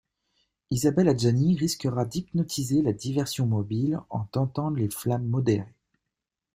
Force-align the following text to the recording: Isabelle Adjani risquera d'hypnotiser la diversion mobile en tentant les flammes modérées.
Isabelle 0.71 1.09
Adjani 1.09 1.55
risquera 1.57 2.05
d'hypnotiser 2.05 2.81
la 2.81 2.91
diversion 2.91 3.45
mobile 3.45 3.99
en 4.09 4.23
tentant 4.25 4.71
les 4.71 4.89
flammes 4.89 5.27
modérées. 5.27 5.75